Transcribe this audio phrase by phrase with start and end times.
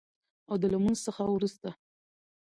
[0.49, 1.69] او د لمونځ څخه وروسته